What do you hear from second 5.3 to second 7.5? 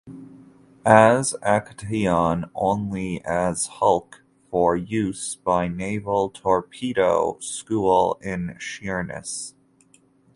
by naval torpedo